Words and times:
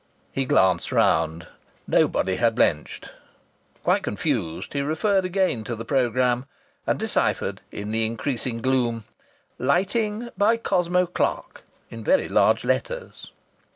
He 0.31 0.45
glanced 0.45 0.91
round. 0.91 1.45
Nobody 1.85 2.37
had 2.37 2.55
blenched. 2.55 3.11
Quite 3.83 4.01
confused, 4.01 4.73
he 4.73 4.81
referred 4.81 5.25
again 5.25 5.63
to 5.65 5.75
the 5.75 5.85
programme 5.85 6.45
and 6.87 6.97
deciphered 6.97 7.61
in 7.71 7.91
the 7.91 8.03
increasing 8.03 8.63
gloom: 8.63 9.03
"Lighting 9.59 10.29
by 10.35 10.57
Cosmo 10.57 11.05
Clark," 11.05 11.61
in 11.91 12.03
very 12.03 12.27
large 12.27 12.63
letters. 12.65 13.29